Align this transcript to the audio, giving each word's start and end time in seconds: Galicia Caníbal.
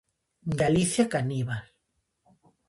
Galicia 0.61 1.05
Caníbal. 1.13 1.63